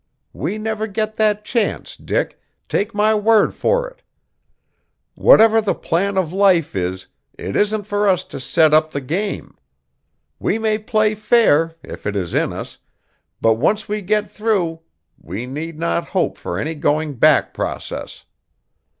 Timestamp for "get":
0.87-1.17, 14.01-14.27